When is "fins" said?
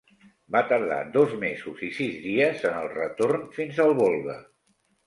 3.61-3.85